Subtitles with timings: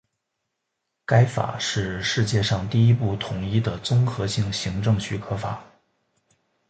[1.05, 5.63] 该法是世界上第一部统一的综合性行政许可法。